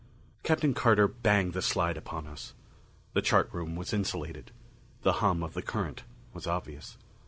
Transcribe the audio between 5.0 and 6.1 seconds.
The hum of the current